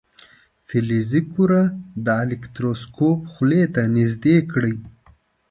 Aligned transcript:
فلزي 0.67 1.21
کره 1.33 1.61
د 2.05 2.07
الکتروسکوپ 2.23 3.19
خولې 3.33 3.63
ته 3.73 3.81
نژدې 3.95 4.37
کړئ. 4.51 4.75